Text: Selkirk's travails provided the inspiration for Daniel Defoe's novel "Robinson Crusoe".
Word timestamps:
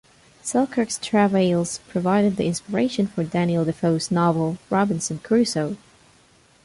Selkirk's 0.41 0.97
travails 0.97 1.77
provided 1.87 2.35
the 2.35 2.47
inspiration 2.47 3.05
for 3.05 3.23
Daniel 3.23 3.63
Defoe's 3.65 4.09
novel 4.09 4.57
"Robinson 4.71 5.19
Crusoe". 5.19 5.77